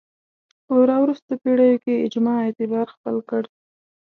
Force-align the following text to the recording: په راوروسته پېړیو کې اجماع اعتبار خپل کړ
په 0.65 0.73
راوروسته 0.89 1.33
پېړیو 1.41 1.81
کې 1.83 2.03
اجماع 2.05 2.37
اعتبار 2.45 2.87
خپل 2.95 3.15
کړ 3.29 3.43